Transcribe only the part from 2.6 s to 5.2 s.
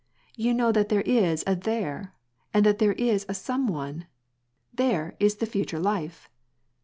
that there is a sovie one, * There,